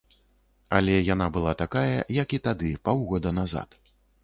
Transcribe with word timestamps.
Але 0.77 0.95
яна 1.13 1.27
была 1.35 1.53
такая, 1.63 1.99
як 2.23 2.29
і 2.39 2.41
тады, 2.49 2.73
паўгода 2.89 3.37
назад. 3.43 3.81